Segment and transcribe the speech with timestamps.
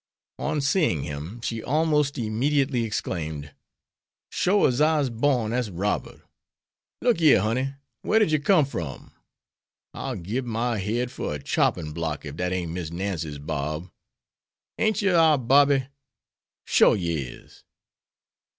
[0.39, 3.53] On seeing him, she almost immediately exclaimed,
[4.31, 6.21] "Shore as I'se born, dat's Robert!
[7.03, 9.11] Look yere, honey, whar did yer come from?
[9.93, 13.91] I'll gib my head fer a choppin' block ef dat ain't Miss Nancy's Bob.
[14.79, 15.85] Ain't yer our Bobby?
[16.65, 17.63] Shore yer is."